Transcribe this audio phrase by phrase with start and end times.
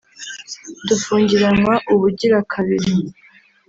[0.87, 2.91] dufungiranwa ubugira kabiri